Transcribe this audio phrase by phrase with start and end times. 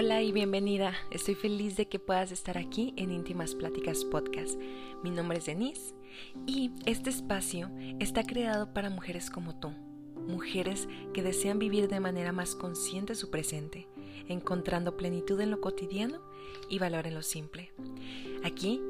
[0.00, 0.94] Hola y bienvenida.
[1.10, 4.56] Estoy feliz de que puedas estar aquí en Íntimas Pláticas Podcast.
[5.02, 5.92] Mi nombre es Denise
[6.46, 7.68] y este espacio
[7.98, 9.70] está creado para mujeres como tú,
[10.14, 13.88] mujeres que desean vivir de manera más consciente su presente,
[14.28, 16.20] encontrando plenitud en lo cotidiano
[16.70, 17.72] y valor en lo simple.
[18.44, 18.80] Aquí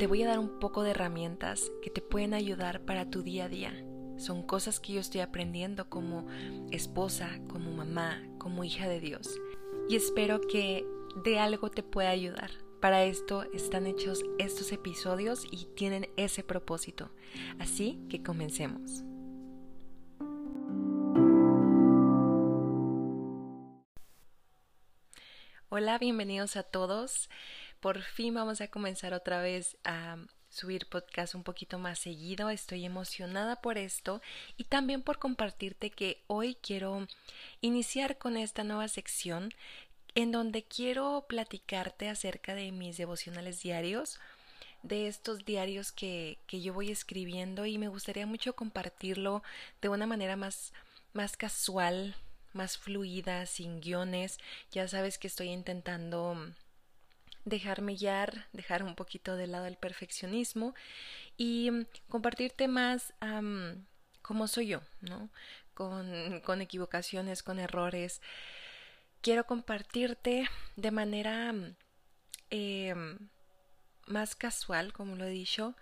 [0.00, 3.44] te voy a dar un poco de herramientas que te pueden ayudar para tu día
[3.44, 3.84] a día.
[4.16, 6.26] Son cosas que yo estoy aprendiendo como
[6.72, 9.38] esposa, como mamá, como hija de Dios
[9.90, 10.86] y espero que
[11.16, 12.52] de algo te pueda ayudar.
[12.80, 17.10] Para esto están hechos estos episodios y tienen ese propósito.
[17.58, 19.02] Así que comencemos.
[25.70, 27.28] Hola, bienvenidos a todos.
[27.80, 30.18] Por fin vamos a comenzar otra vez a
[30.50, 32.50] subir podcast un poquito más seguido.
[32.50, 34.20] Estoy emocionada por esto
[34.56, 37.06] y también por compartirte que hoy quiero
[37.60, 39.54] iniciar con esta nueva sección
[40.14, 44.18] en donde quiero platicarte acerca de mis devocionales diarios,
[44.82, 49.42] de estos diarios que, que yo voy escribiendo y me gustaría mucho compartirlo
[49.80, 50.72] de una manera más,
[51.12, 52.16] más casual,
[52.52, 54.38] más fluida, sin guiones.
[54.72, 56.52] Ya sabes que estoy intentando
[57.44, 60.74] dejarme guiar, dejar un poquito de lado el perfeccionismo
[61.36, 61.70] y
[62.08, 63.14] compartirte más
[64.22, 65.30] cómo soy yo, ¿no?
[65.74, 68.20] Con, con equivocaciones, con errores
[69.20, 71.54] quiero compartirte de manera
[72.50, 72.94] eh,
[74.06, 75.74] más casual, como lo he dicho,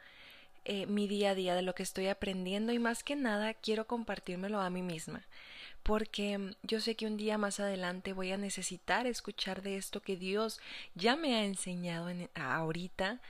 [0.64, 3.86] eh, mi día a día de lo que estoy aprendiendo y más que nada quiero
[3.86, 5.24] compartírmelo a mí misma
[5.82, 10.16] porque yo sé que un día más adelante voy a necesitar escuchar de esto que
[10.16, 10.60] Dios
[10.94, 13.20] ya me ha enseñado en, ahorita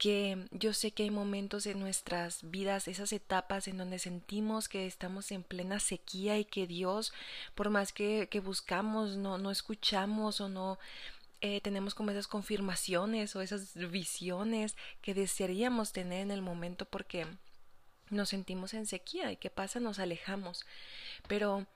[0.00, 4.86] que yo sé que hay momentos en nuestras vidas, esas etapas en donde sentimos que
[4.86, 7.12] estamos en plena sequía y que Dios,
[7.54, 10.78] por más que, buscamos, no, no escuchamos o no
[11.42, 17.26] eh, tenemos como esas confirmaciones o esas visiones que desearíamos tener en el momento porque
[18.08, 20.64] nos sentimos en sequía y qué pasa, nos alejamos.
[21.28, 21.66] Pero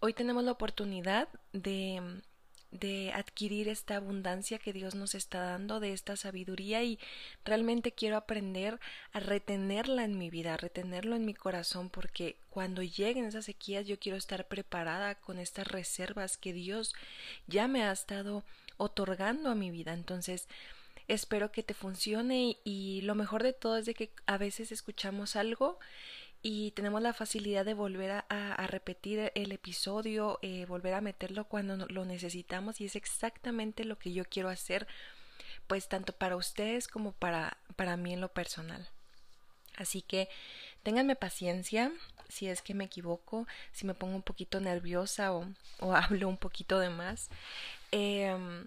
[0.00, 2.22] hoy tenemos la oportunidad de
[2.70, 6.98] de adquirir esta abundancia que Dios nos está dando, de esta sabiduría y
[7.44, 8.80] realmente quiero aprender
[9.12, 13.86] a retenerla en mi vida, a retenerlo en mi corazón, porque cuando lleguen esas sequías
[13.86, 16.94] yo quiero estar preparada con estas reservas que Dios
[17.46, 18.44] ya me ha estado
[18.76, 19.94] otorgando a mi vida.
[19.94, 20.48] Entonces,
[21.08, 24.72] espero que te funcione y, y lo mejor de todo es de que a veces
[24.72, 25.78] escuchamos algo
[26.42, 31.86] y tenemos la facilidad de volver a, repetir el episodio, eh, volver a meterlo cuando
[31.88, 34.86] lo necesitamos y es exactamente lo que yo quiero hacer,
[35.66, 38.88] pues tanto para ustedes como para, para mí en lo personal.
[39.76, 40.28] Así que
[40.82, 41.92] ténganme paciencia
[42.28, 45.46] si es que me equivoco, si me pongo un poquito nerviosa o,
[45.80, 47.28] o hablo un poquito de más.
[47.92, 48.66] Em,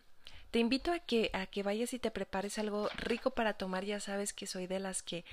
[0.51, 3.85] te invito a que, a que vayas y te prepares algo rico para tomar.
[3.85, 5.25] Ya sabes que soy de las que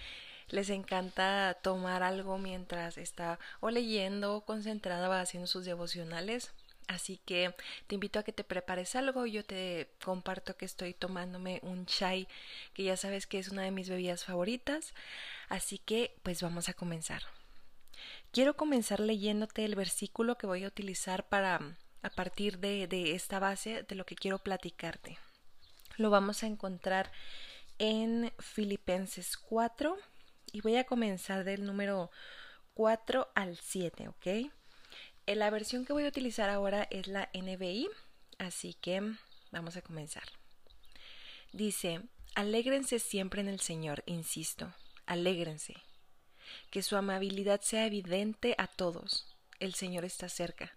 [0.49, 6.53] les encanta tomar algo mientras está o leyendo o concentrada o haciendo sus devocionales.
[6.89, 7.53] Así que
[7.89, 9.27] te invito a que te prepares algo.
[9.27, 12.29] Yo te comparto que estoy tomándome un chai,
[12.75, 14.95] que ya sabes que es una de mis bebidas favoritas.
[15.49, 17.23] Así que, pues vamos a comenzar.
[18.31, 21.61] Quiero comenzar leyéndote el versículo que voy a utilizar para,
[22.03, 25.19] a partir de, de esta base, de lo que quiero platicarte.
[25.97, 27.11] Lo vamos a encontrar
[27.79, 29.97] en Filipenses 4,
[30.57, 32.11] y voy a comenzar del número
[32.73, 34.27] 4 al 7, ¿ok?
[34.27, 34.51] Eh,
[35.35, 37.91] la versión que voy a utilizar ahora es la NBI,
[38.39, 39.03] así que
[39.51, 40.23] vamos a comenzar.
[41.53, 42.01] Dice,
[42.35, 44.73] alégrense siempre en el Señor, insisto,
[45.05, 45.75] alégrense.
[46.71, 49.27] Que su amabilidad sea evidente a todos.
[49.61, 50.75] El Señor está cerca.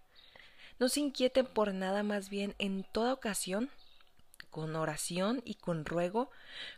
[0.78, 3.70] No se inquieten por nada, más bien en toda ocasión
[4.50, 6.30] con oración y con ruego,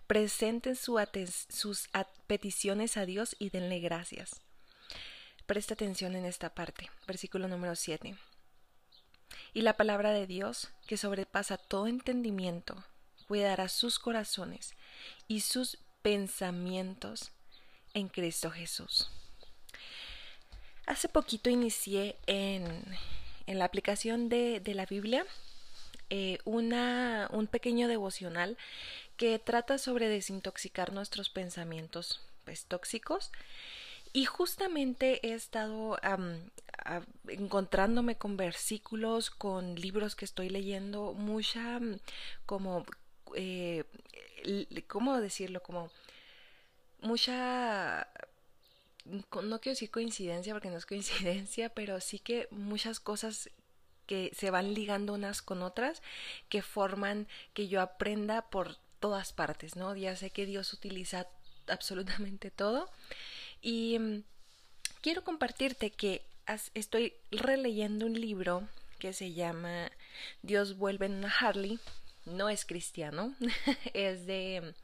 [0.07, 1.89] presenten sus
[2.27, 4.41] peticiones a Dios y denle gracias.
[5.47, 8.17] Presta atención en esta parte, versículo número 7.
[9.55, 12.85] Y la palabra de Dios, que sobrepasa todo entendimiento,
[13.27, 14.75] cuidará sus corazones
[15.29, 17.33] y sus pensamientos
[17.95, 19.11] en Cristo Jesús.
[20.87, 22.85] Hace poquito inicié en,
[23.47, 25.25] en la aplicación de, de la Biblia
[26.15, 28.59] eh, una, un pequeño devocional
[29.17, 33.33] que trata sobre desintoxicar nuestros pensamientos pues, tóxicos.
[34.13, 35.99] Y justamente he estado
[37.29, 41.81] encontrándome con versículos, con libros que estoy leyendo, mucha
[42.45, 42.85] como,
[43.35, 43.85] eh,
[44.89, 45.63] ¿cómo decirlo?
[45.63, 45.91] Como
[47.01, 48.07] mucha,
[49.07, 53.49] no quiero decir coincidencia porque no es coincidencia, pero sí que muchas cosas
[54.07, 56.03] que se van ligando unas con otras,
[56.49, 59.97] que forman que yo aprenda por todas partes, ¿no?
[59.97, 61.27] Ya sé que Dios utiliza
[61.69, 62.89] absolutamente todo
[63.61, 64.23] y mm,
[65.01, 66.25] quiero compartirte que
[66.75, 68.69] estoy releyendo un libro
[68.99, 69.91] que se llama
[70.43, 71.79] Dios vuelve en una Harley.
[72.25, 73.35] No es cristiano,
[73.95, 74.75] es de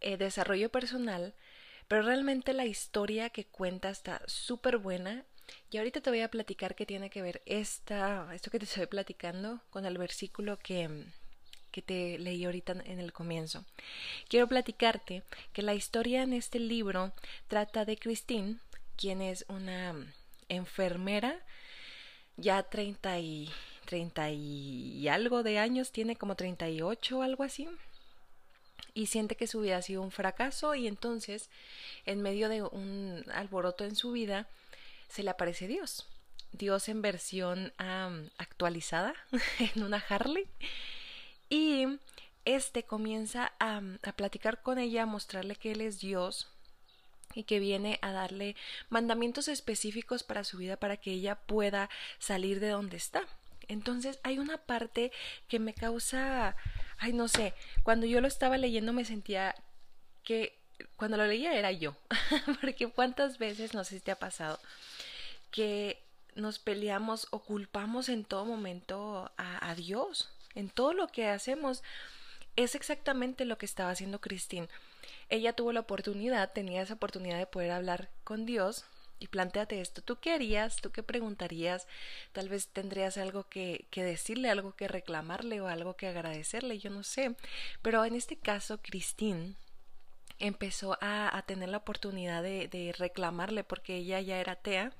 [0.00, 1.34] eh, desarrollo personal,
[1.86, 5.24] pero realmente la historia que cuenta está súper buena.
[5.70, 8.86] Y ahorita te voy a platicar qué tiene que ver esta, esto que te estoy
[8.86, 11.04] platicando con el versículo que,
[11.70, 13.64] que te leí ahorita en el comienzo.
[14.28, 15.22] Quiero platicarte
[15.52, 17.12] que la historia en este libro
[17.48, 18.56] trata de Christine,
[18.96, 19.94] quien es una
[20.48, 21.40] enfermera
[22.36, 23.50] ya 30 y,
[23.86, 27.68] 30 y algo de años, tiene como 38 o algo así,
[28.94, 31.50] y siente que su vida ha sido un fracaso y entonces,
[32.04, 34.48] en medio de un alboroto en su vida,
[35.08, 36.06] se le aparece Dios.
[36.52, 37.72] Dios en versión
[38.38, 39.14] actualizada,
[39.74, 40.46] en una Harley,
[41.50, 41.86] y
[42.44, 46.48] este comienza a, a platicar con ella, a mostrarle que Él es Dios,
[47.34, 48.56] y que viene a darle
[48.88, 53.22] mandamientos específicos para su vida para que ella pueda salir de donde está.
[53.68, 55.12] Entonces hay una parte
[55.46, 56.56] que me causa,
[56.96, 59.54] ay no sé, cuando yo lo estaba leyendo me sentía
[60.24, 60.58] que
[60.96, 61.96] cuando lo leía era yo,
[62.60, 64.58] porque cuántas veces, no sé si te ha pasado,
[65.50, 66.02] que
[66.34, 71.82] nos peleamos o culpamos en todo momento a, Dios, en todo lo que hacemos.
[72.56, 74.68] Es exactamente lo que estaba haciendo Cristín
[75.30, 78.84] ella tuvo la oportunidad, tenía esa oportunidad de poder hablar con Dios
[79.18, 80.76] y planteate esto, ¿tú qué harías?
[80.76, 81.86] ¿Tú qué preguntarías?
[82.32, 86.90] Tal vez tendrías algo que, que, decirle, algo que reclamarle o algo que agradecerle, yo
[86.90, 87.34] no sé.
[87.82, 89.56] Pero en este caso, Christine
[90.38, 94.92] empezó a, a tener la oportunidad de, de reclamarle porque ella ya era atea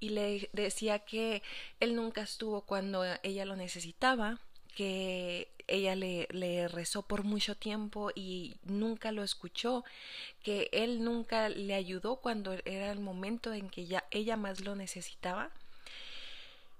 [0.00, 1.42] y le decía que
[1.80, 4.38] él nunca estuvo cuando ella lo necesitaba,
[4.76, 9.84] que ella le, le, rezó por mucho tiempo y nunca lo escuchó,
[10.42, 14.76] que él nunca le ayudó cuando era el momento en que ya ella más lo
[14.76, 15.50] necesitaba.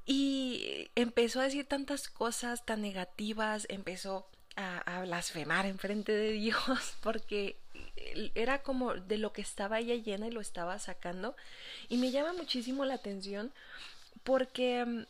[0.06, 4.26] Y empezó a decir tantas cosas tan negativas, empezó
[4.56, 7.56] a, a blasfemar en frente de Dios, porque
[8.34, 11.36] era como de lo que estaba ella llena y lo estaba sacando.
[11.88, 13.52] Y me llama muchísimo la atención
[14.22, 15.06] porque mm,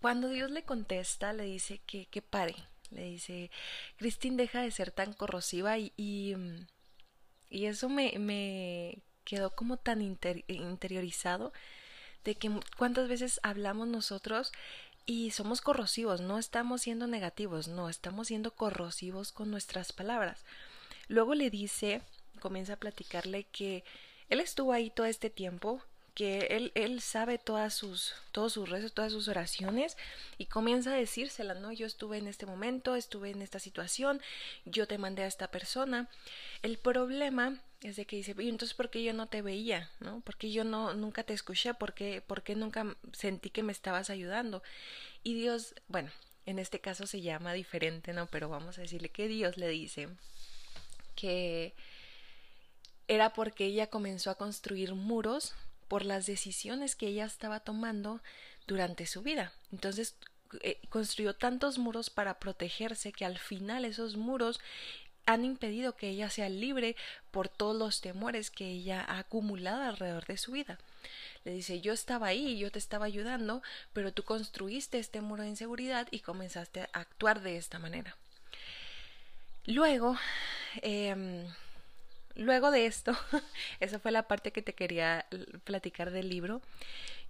[0.00, 2.56] cuando Dios le contesta, le dice que, que pare.
[2.90, 3.50] Le dice,
[3.96, 6.36] Cristín, deja de ser tan corrosiva y, y,
[7.50, 11.52] eso me, me, quedó como tan interiorizado
[12.24, 14.52] de que cuántas veces hablamos nosotros
[15.06, 20.44] y somos corrosivos, no estamos siendo negativos, no, estamos siendo corrosivos con nuestras palabras.
[21.12, 22.00] Luego le dice,
[22.40, 23.84] comienza a platicarle que
[24.30, 25.82] él estuvo ahí todo este tiempo,
[26.14, 29.98] que él, él sabe todas sus, todos sus rezos, todas sus oraciones
[30.38, 31.70] y comienza a decírselas, ¿no?
[31.70, 34.22] Yo estuve en este momento, estuve en esta situación,
[34.64, 36.08] yo te mandé a esta persona.
[36.62, 39.90] El problema es de que dice, y entonces ¿por qué yo no te veía?
[40.00, 40.22] ¿No?
[40.22, 41.74] ¿Por qué yo no, nunca te escuché?
[41.74, 44.62] ¿Por qué, ¿Por qué nunca sentí que me estabas ayudando?
[45.22, 46.10] Y Dios, bueno,
[46.46, 48.28] en este caso se llama diferente, ¿no?
[48.28, 50.08] Pero vamos a decirle que Dios le dice
[51.14, 51.74] que
[53.08, 55.54] era porque ella comenzó a construir muros
[55.88, 58.20] por las decisiones que ella estaba tomando
[58.66, 59.52] durante su vida.
[59.70, 60.16] Entonces
[60.60, 64.60] eh, construyó tantos muros para protegerse que al final esos muros
[65.26, 66.96] han impedido que ella sea libre
[67.30, 70.78] por todos los temores que ella ha acumulado alrededor de su vida.
[71.44, 75.50] Le dice, yo estaba ahí, yo te estaba ayudando, pero tú construiste este muro de
[75.50, 78.16] inseguridad y comenzaste a actuar de esta manera.
[79.64, 80.16] Luego,
[80.82, 81.46] eh,
[82.34, 83.12] luego de esto,
[83.80, 85.26] esa fue la parte que te quería
[85.64, 86.62] platicar del libro.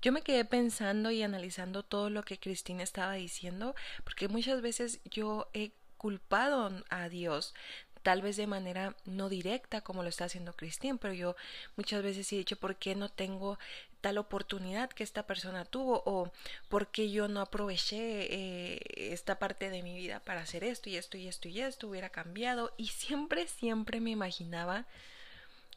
[0.00, 5.00] Yo me quedé pensando y analizando todo lo que Cristina estaba diciendo, porque muchas veces
[5.04, 7.54] yo he culpado a Dios
[8.02, 11.36] tal vez de manera no directa como lo está haciendo Cristina, pero yo
[11.76, 13.58] muchas veces he dicho por qué no tengo
[14.02, 16.30] tal oportunidad que esta persona tuvo o
[16.68, 18.80] por qué yo no aproveché eh,
[19.14, 22.10] esta parte de mi vida para hacer esto y esto y esto y esto hubiera
[22.10, 24.84] cambiado y siempre siempre me imaginaba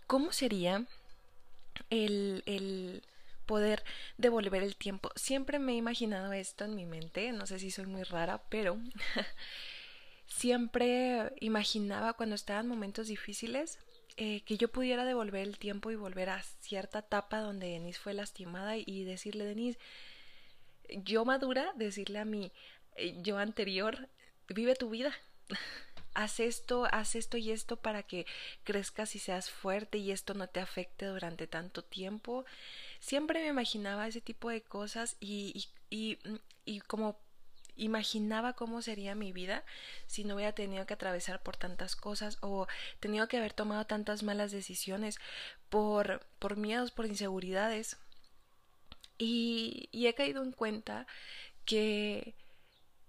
[0.07, 0.85] cómo sería
[1.89, 3.03] el, el
[3.45, 3.83] poder
[4.17, 5.11] devolver el tiempo.
[5.15, 8.77] Siempre me he imaginado esto en mi mente, no sé si soy muy rara, pero
[10.27, 13.77] siempre imaginaba cuando estaban momentos difíciles
[14.17, 18.13] eh, que yo pudiera devolver el tiempo y volver a cierta etapa donde Denise fue
[18.13, 19.79] lastimada y decirle, Denise,
[20.89, 22.51] yo madura, decirle a mi
[22.95, 24.09] eh, yo anterior,
[24.47, 25.13] vive tu vida.
[26.13, 28.25] haz esto, haz esto y esto para que
[28.63, 32.45] crezcas y seas fuerte y esto no te afecte durante tanto tiempo
[33.05, 36.19] siempre me imaginaba ese tipo de cosas y, y, y,
[36.65, 37.19] y como
[37.75, 39.63] imaginaba cómo sería mi vida
[40.07, 42.67] si no hubiera tenido que atravesar por tantas cosas o
[42.99, 45.19] tenido que haber tomado tantas malas decisiones
[45.69, 47.97] por, por miedos, por inseguridades.
[49.17, 51.07] Y, y he caído en cuenta
[51.65, 52.35] que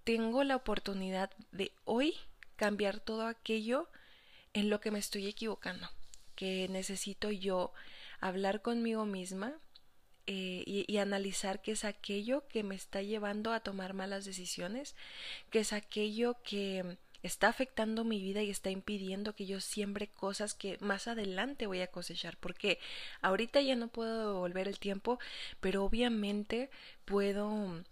[0.04, 2.14] tengo la oportunidad de hoy
[2.56, 3.88] cambiar todo aquello
[4.52, 5.90] en lo que me estoy equivocando,
[6.35, 7.73] que necesito yo
[8.20, 9.52] hablar conmigo misma
[10.28, 14.97] eh, y, analizar qué es aquello que me está llevando a tomar malas decisiones,
[15.50, 20.54] qué es aquello que está afectando mi vida y está impidiendo que yo siembre cosas
[20.54, 22.80] que más adelante voy a cosechar, porque
[23.21, 25.21] ahorita ya no puedo devolver el tiempo,
[25.61, 26.71] pero obviamente
[27.04, 27.85] puedo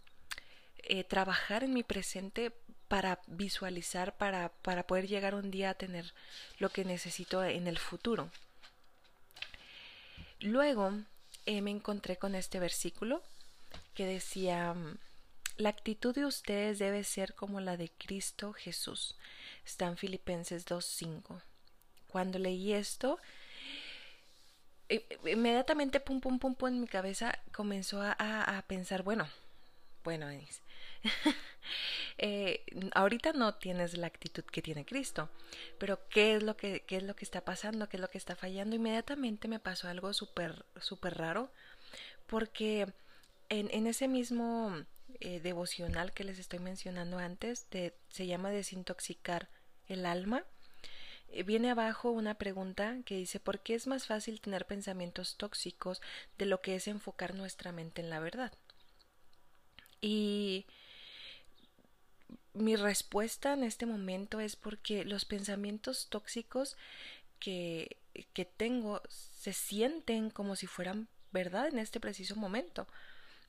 [0.78, 2.52] eh, trabajar en mi presente
[2.88, 6.12] para visualizar, para, para poder llegar un día a tener
[6.58, 8.30] lo que necesito en el futuro.
[10.40, 10.92] Luego,
[11.46, 13.22] eh, me encontré con este versículo
[13.94, 14.74] que decía,
[15.56, 19.16] la actitud de ustedes debe ser como la de Cristo Jesús.
[19.64, 21.40] Está en Filipenses 2.5.
[22.08, 23.18] Cuando leí esto,
[24.88, 29.28] eh, inmediatamente pum pum pum pum en mi cabeza comenzó a, a, pensar, bueno,
[30.02, 30.60] bueno, Denise,
[32.18, 35.30] eh, ahorita no tienes la actitud que tiene Cristo,
[35.78, 37.88] pero ¿qué es lo que, qué es lo que está pasando?
[37.88, 38.76] ¿Qué es lo que está fallando?
[38.76, 40.64] Inmediatamente me pasó algo súper,
[41.02, 41.50] raro,
[42.26, 42.86] porque
[43.48, 44.84] en, en ese mismo
[45.20, 47.66] eh, devocional que les estoy mencionando antes,
[48.08, 49.48] se llama desintoxicar
[49.86, 50.44] el alma,
[51.28, 56.00] eh, viene abajo una pregunta que dice ¿por qué es más fácil tener pensamientos tóxicos
[56.38, 58.52] de lo que es enfocar nuestra mente en la verdad?
[60.00, 60.66] Y
[62.54, 66.76] mi respuesta en este momento es porque los pensamientos tóxicos
[67.40, 67.96] que,
[68.32, 72.86] que tengo se sienten como si fueran verdad en este preciso momento.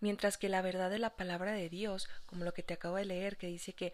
[0.01, 3.05] Mientras que la verdad de la palabra de Dios, como lo que te acabo de
[3.05, 3.93] leer, que dice que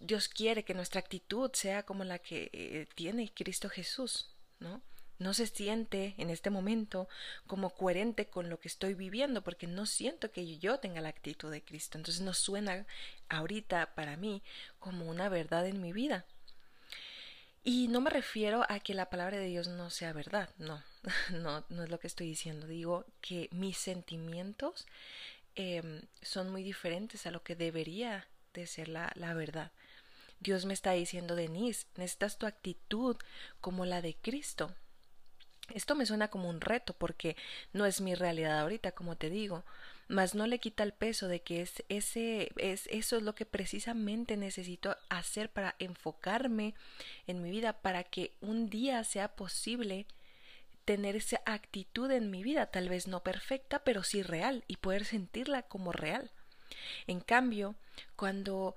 [0.00, 4.82] Dios quiere que nuestra actitud sea como la que eh, tiene Cristo Jesús, ¿no?
[5.18, 7.08] No se siente en este momento
[7.46, 11.50] como coherente con lo que estoy viviendo porque no siento que yo tenga la actitud
[11.50, 11.98] de Cristo.
[11.98, 12.86] Entonces no suena
[13.28, 14.42] ahorita para mí
[14.78, 16.24] como una verdad en mi vida.
[17.66, 20.82] Y no me refiero a que la palabra de Dios no sea verdad, no,
[21.32, 22.66] no, no es lo que estoy diciendo.
[22.66, 24.86] Digo que mis sentimientos
[25.54, 29.72] em, son muy diferentes a lo que debería de ser la, la verdad.
[30.40, 33.16] Dios me está diciendo, Denise, necesitas tu actitud
[33.62, 34.74] como la de Cristo.
[35.72, 37.36] Esto me suena como un reto porque
[37.72, 39.64] no es mi realidad ahorita, como te digo,
[40.08, 43.46] mas no le quita el peso de que es ese es eso es lo que
[43.46, 46.74] precisamente necesito hacer para enfocarme
[47.26, 50.06] en mi vida para que un día sea posible
[50.84, 55.06] tener esa actitud en mi vida, tal vez no perfecta, pero sí real y poder
[55.06, 56.30] sentirla como real.
[57.06, 57.74] En cambio,
[58.16, 58.74] cuando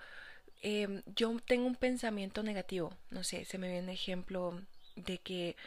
[0.61, 4.61] eh, yo tengo un pensamiento negativo, no sé, se me viene un ejemplo
[4.95, 5.57] de que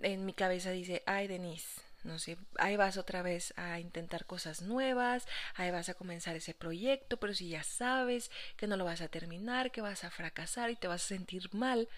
[0.00, 4.60] en mi cabeza dice, ay Denise, no sé, ahí vas otra vez a intentar cosas
[4.60, 9.00] nuevas, ahí vas a comenzar ese proyecto, pero si ya sabes que no lo vas
[9.00, 11.88] a terminar, que vas a fracasar y te vas a sentir mal,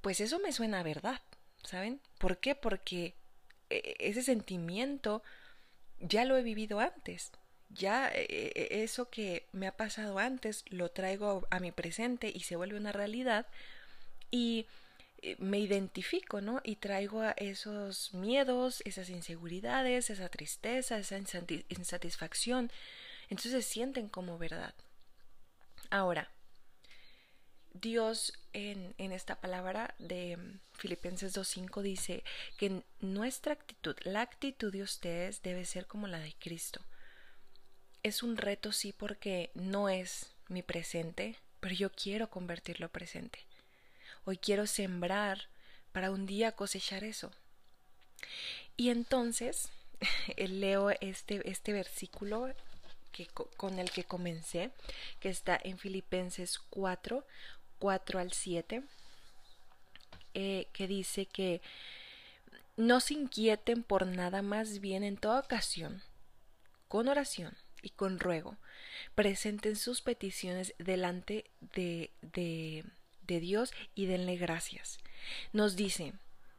[0.00, 1.20] pues eso me suena verdad,
[1.64, 2.00] ¿saben?
[2.18, 2.54] ¿Por qué?
[2.54, 3.14] Porque
[3.70, 5.22] e, ese sentimiento
[6.00, 7.32] ya lo he vivido antes.
[7.70, 12.40] Ya e, e, eso que me ha pasado antes lo traigo a mi presente y
[12.40, 13.46] se vuelve una realidad
[14.30, 14.66] y eh,
[15.38, 16.60] me identifico, ¿no?
[16.64, 21.18] Y traigo a esos miedos, esas inseguridades, esa tristeza, esa
[21.68, 22.70] insatisfacción.
[23.28, 24.74] Entonces se sienten como verdad.
[25.90, 26.30] Ahora,
[27.72, 30.38] Dios en, en esta palabra de
[30.72, 32.24] Filipenses 2.5 dice
[32.56, 36.80] que nuestra actitud, la actitud de ustedes debe ser como la de Cristo.
[38.02, 43.38] Es un reto, sí, porque no es mi presente, pero yo quiero convertirlo presente.
[44.24, 45.48] Hoy quiero sembrar
[45.92, 47.30] para un día cosechar eso.
[48.76, 49.70] Y entonces
[50.36, 52.52] leo este, este versículo
[53.12, 53.26] que,
[53.56, 54.70] con el que comencé,
[55.20, 57.24] que está en Filipenses 4,
[57.78, 58.82] 4 al 7,
[60.34, 61.62] eh, que dice que
[62.76, 66.02] no se inquieten por nada más bien en toda ocasión,
[66.88, 68.56] con oración y con ruego,
[69.14, 72.84] presenten sus peticiones delante de, de
[73.26, 74.98] de Dios y denle gracias.
[75.52, 76.12] Nos dice,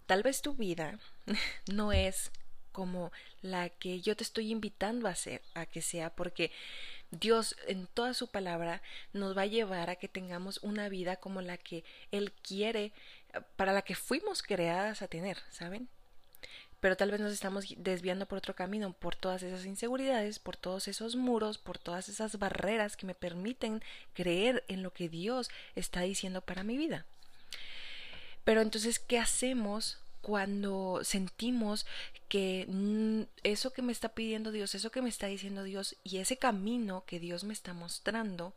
[0.06, 1.00] tal vez tu vida
[1.72, 2.32] no es
[2.72, 6.52] como la que yo te estoy invitando a hacer, a que sea, porque
[7.12, 8.82] Dios en toda su palabra
[9.14, 12.92] nos va a llevar a que tengamos una vida como la que Él quiere,
[13.56, 15.90] para la que fuimos creadas a tener, ¿saben?
[16.86, 20.88] Pero tal vez nos estamos desviando por otro camino, por todas esas inseguridades, por todos
[20.88, 23.82] esos muros, por todas esas barreras que me permiten
[24.14, 27.04] creer en lo que Dios está diciendo para mi vida.
[28.44, 31.88] Pero entonces, ¿qué hacemos cuando sentimos
[32.30, 32.68] que
[33.42, 37.04] eso que me está pidiendo Dios, eso que me está diciendo Dios y ese camino
[37.08, 38.54] que Dios me está mostrando,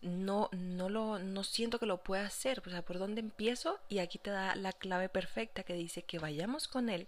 [0.00, 2.62] no, no lo, no siento que lo pueda hacer.
[2.66, 3.78] O sea, ¿por dónde empiezo?
[3.90, 7.06] Y aquí te da la clave perfecta que dice que vayamos con Él,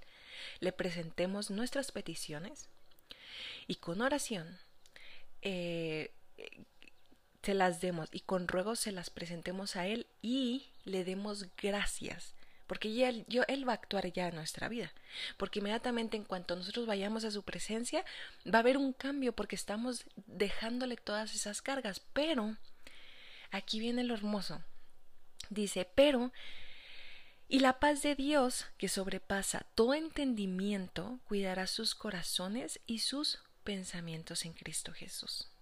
[0.60, 2.68] le presentemos nuestras peticiones
[3.66, 4.58] y con oración
[5.42, 6.12] eh,
[7.42, 12.34] se las demos y con ruego se las presentemos a Él y le demos gracias.
[12.66, 14.90] Porque ya yo, él va a actuar ya en nuestra vida.
[15.36, 18.06] Porque inmediatamente en cuanto nosotros vayamos a su presencia,
[18.46, 22.00] va a haber un cambio porque estamos dejándole todas esas cargas.
[22.14, 22.56] Pero
[23.54, 24.60] Aquí viene lo hermoso.
[25.48, 26.32] Dice, pero,
[27.54, 34.44] y la paz de Dios, que sobrepasa todo entendimiento, cuidará sus corazones y sus pensamientos
[34.44, 35.52] en Cristo Jesús.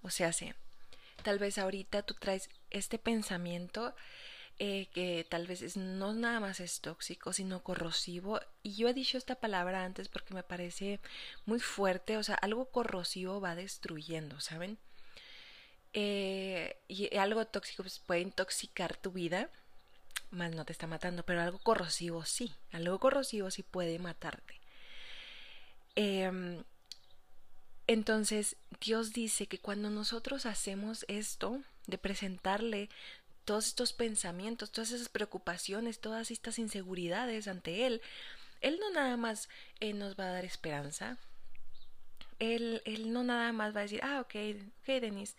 [0.00, 0.52] O sea, sí,
[1.24, 3.96] tal vez ahorita tú traes este pensamiento
[4.60, 8.38] eh, que tal vez no nada más es tóxico, sino corrosivo.
[8.62, 11.00] Y yo he dicho esta palabra antes porque me parece
[11.46, 14.78] muy fuerte, o sea, algo corrosivo va destruyendo, ¿saben?
[15.94, 19.50] Eh, y algo tóxico pues, puede intoxicar tu vida,
[20.30, 24.60] más no te está matando, pero algo corrosivo sí, algo corrosivo sí puede matarte.
[25.96, 26.62] Em,
[27.86, 32.90] entonces, Dios dice que cuando nosotros hacemos esto, de presentarle
[33.44, 38.02] todos estos pensamientos, todas esas preocupaciones, todas estas inseguridades ante Él,
[38.60, 39.48] Él no nada más
[39.80, 41.16] eh, nos va a dar esperanza,
[42.38, 44.34] él, él no nada más va a decir, ah, ok,
[44.82, 45.34] ok, Denise,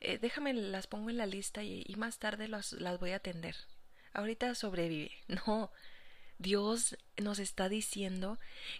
[0.00, 3.54] eh, déjame, las pongo en la lista y, más tarde las voy a atender.
[4.12, 5.12] Ahorita sobrevive.
[5.46, 5.70] No,
[6.38, 8.38] Dios nos está diciendo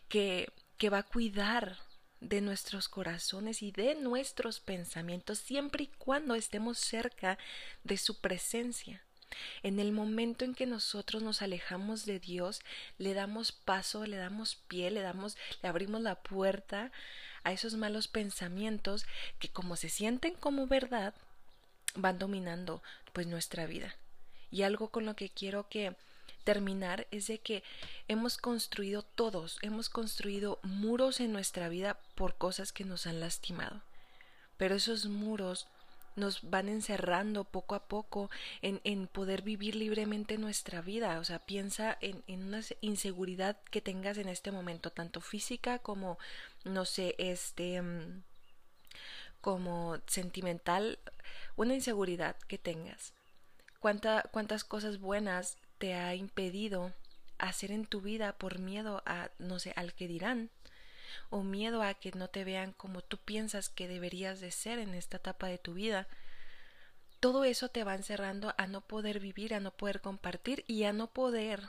[0.08, 1.78] que, que va a cuidar
[2.20, 7.38] de nuestros corazones y de nuestros pensamientos siempre y cuando estemos cerca
[7.84, 9.02] de su presencia.
[9.62, 12.60] En el momento en que nosotros nos alejamos de Dios,
[12.98, 16.92] le damos paso, le damos pie, le damos, le abrimos la puerta
[17.42, 19.06] a esos malos pensamientos
[19.38, 21.14] que como se sienten como verdad,
[21.94, 23.96] van dominando pues nuestra vida.
[24.52, 25.96] Y algo con lo que quiero que
[26.44, 27.64] terminar es de que
[28.06, 33.80] hemos construido todos, hemos construido muros en nuestra vida por cosas que nos han lastimado.
[34.58, 35.66] Pero esos muros
[36.14, 41.18] nos van encerrando poco a poco en, en poder vivir libremente nuestra vida.
[41.18, 46.18] O sea, piensa en, en, una inseguridad que tengas en este momento, tanto física como,
[46.64, 48.22] no sé, este, mm,
[49.40, 50.98] como sentimental,
[51.56, 53.14] una inseguridad que tengas.
[53.82, 56.92] ¿Cuánta, cuántas cosas buenas te ha impedido
[57.38, 60.50] hacer en tu vida por miedo a, no sé, al que dirán
[61.30, 64.94] o miedo a que no te vean como tú piensas que deberías de ser en
[64.94, 66.06] esta etapa de tu vida,
[67.18, 70.92] todo eso te va encerrando a no poder vivir, a no poder compartir y a
[70.92, 71.64] no poder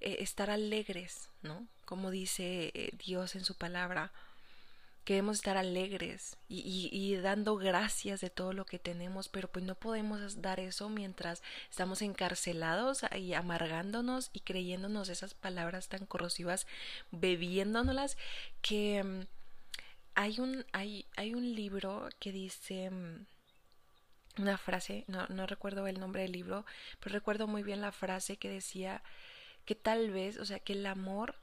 [0.00, 1.68] eh, estar alegres, ¿no?
[1.84, 4.12] Como dice eh, Dios en su palabra,
[5.04, 9.74] queremos estar alegres y, y, dando gracias de todo lo que tenemos, pero pues no
[9.74, 16.66] podemos dar eso mientras estamos encarcelados y amargándonos y creyéndonos esas palabras tan corrosivas,
[17.10, 18.16] bebiéndonoslas,
[18.62, 19.20] que mm,
[20.14, 23.26] hay un, hay, hay un libro que dice mm,
[24.38, 26.64] una frase, no, no recuerdo el nombre del libro,
[27.00, 29.02] pero recuerdo muy bien la frase que decía
[29.64, 31.36] que tal vez, o sea, que el amor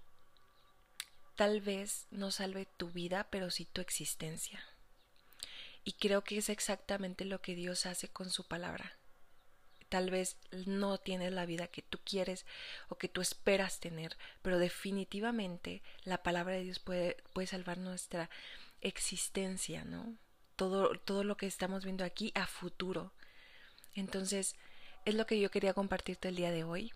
[1.41, 4.63] tal vez no salve tu vida, pero sí tu existencia.
[5.83, 8.95] Y creo que es exactamente lo que Dios hace con su palabra.
[9.89, 12.45] Tal vez no tienes la vida que tú quieres
[12.89, 18.29] o que tú esperas tener, pero definitivamente la palabra de Dios puede, puede salvar nuestra
[18.81, 20.15] existencia, ¿no?
[20.55, 23.13] Todo, todo lo que estamos viendo aquí a futuro.
[23.95, 24.55] Entonces,
[25.05, 26.93] es lo que yo quería compartirte el día de hoy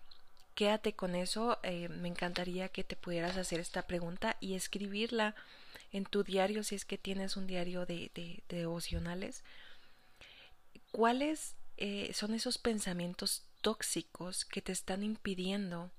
[0.56, 1.60] quédate con eso.
[1.62, 5.36] Eh, me encantaría que te pudieras hacer esta pregunta y escribirla
[5.92, 9.44] en tu diario si es que tienes un diario de, devocionales.
[10.90, 15.92] ¿Cuáles eh, son esos pensamientos tóxicos que te están impidiendo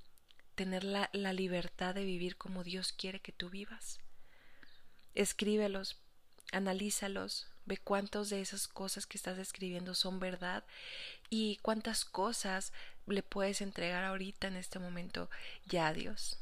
[0.56, 4.00] tener la, la libertad de vivir como Dios quiere que tú vivas?
[5.14, 5.98] Escríbelos,
[6.52, 10.64] analízalos, ve cuántas de esas cosas que estás escribiendo son verdad
[11.30, 12.74] y cuántas cosas
[13.08, 15.30] le puedes entregar ahorita en este momento
[15.66, 16.38] ya a Dios.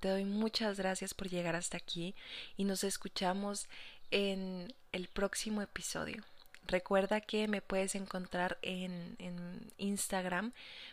[0.00, 2.14] Te doy muchas gracias por llegar hasta aquí
[2.56, 3.68] y nos escuchamos
[4.10, 6.22] en el próximo episodio.
[6.66, 10.52] Recuerda que me puedes encontrar en, en Instagram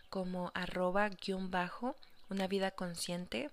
[0.10, 1.96] como arroba guion bajo
[2.30, 3.50] una vida consciente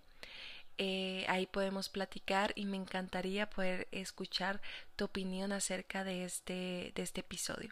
[0.80, 4.60] Eh, ahí podemos platicar y me encantaría poder escuchar
[4.96, 7.70] tu opinión acerca de este, de este episodio.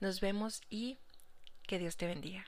[0.00, 0.98] Nos vemos y
[1.66, 2.44] que Dios te bendiga.